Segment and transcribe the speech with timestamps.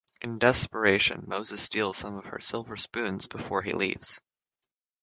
[0.23, 4.19] In desperation, Moses steals some of her silver spoons before he leaves.